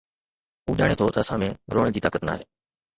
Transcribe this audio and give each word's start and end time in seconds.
هو 0.65 0.71
ڄاڻي 0.79 0.95
ٿو 0.99 1.05
ته 1.13 1.19
اسان 1.23 1.39
۾ 1.47 1.51
روئڻ 1.75 1.85
جي 1.95 1.99
طاقت 2.07 2.27
ناهي 2.27 2.45